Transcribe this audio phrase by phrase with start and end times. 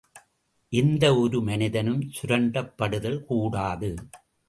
[0.69, 3.95] எந்த ஒரு மனிதனும் சுரண்டப் படுதல் கூடாது.